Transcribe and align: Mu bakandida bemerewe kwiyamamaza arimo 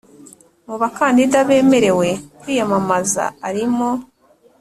Mu 0.67 0.75
bakandida 0.81 1.37
bemerewe 1.49 2.07
kwiyamamaza 2.39 3.23
arimo 3.47 3.89